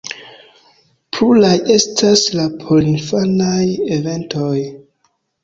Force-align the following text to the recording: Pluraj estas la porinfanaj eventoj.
Pluraj 1.17 1.51
estas 1.75 2.23
la 2.39 2.47
porinfanaj 2.63 3.61
eventoj. 3.99 4.57